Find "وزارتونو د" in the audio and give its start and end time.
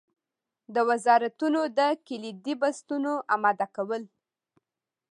0.89-1.79